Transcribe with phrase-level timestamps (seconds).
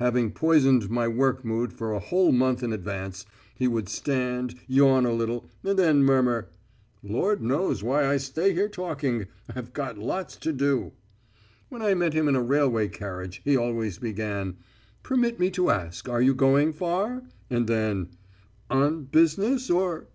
[0.00, 5.06] Having poisoned my working mood for a whole month in advance, he would stand, yawn
[5.06, 6.48] a little, and then murmur:
[7.00, 9.28] "Lord knows why I stay here talking.
[9.54, 10.94] I've got lots to do."
[11.68, 14.56] When I met him in a railway carriage he always began:
[15.04, 18.08] "Permit me to ask, are you going far?" And then:
[18.68, 20.08] "On business or